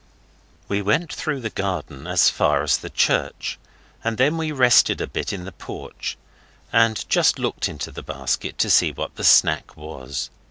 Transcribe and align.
We 0.67 0.81
went 0.81 1.13
through 1.13 1.41
the 1.41 1.51
garden 1.51 2.07
as 2.07 2.31
far 2.31 2.63
as 2.63 2.77
the 2.79 2.89
church, 2.89 3.59
and 4.03 4.17
then 4.17 4.35
we 4.35 4.51
rested 4.51 4.99
a 4.99 5.05
bit 5.05 5.31
in 5.31 5.43
the 5.43 5.51
porch, 5.51 6.17
and 6.73 7.07
just 7.07 7.37
looked 7.37 7.69
into 7.69 7.91
the 7.91 8.01
basket 8.01 8.57
to 8.57 8.71
see 8.71 8.91
what 8.91 9.15
the 9.15 9.23
'snack' 9.23 9.77
was. 9.77 10.31